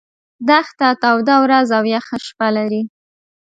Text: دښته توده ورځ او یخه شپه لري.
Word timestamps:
دښته 0.47 0.87
توده 1.01 1.35
ورځ 1.43 1.67
او 1.77 1.83
یخه 1.95 2.17
شپه 2.27 2.47
لري. 2.57 2.81